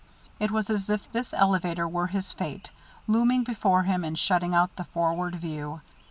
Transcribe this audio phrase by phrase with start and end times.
[0.39, 2.71] It was as if this elevator were his fate,
[3.05, 5.81] looming before him and shutting out the forward view.